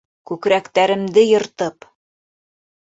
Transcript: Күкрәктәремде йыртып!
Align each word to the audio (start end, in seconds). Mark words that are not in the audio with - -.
Күкрәктәремде 0.29 1.27
йыртып! 1.27 1.89